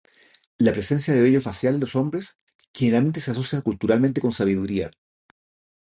[0.57, 2.35] La presencia de vello facial en los hombres
[2.73, 4.89] generalmente se asocia culturalmente con sabiduría.